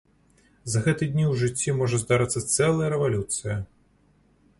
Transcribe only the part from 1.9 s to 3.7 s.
здарыцца цэлая рэвалюцыя!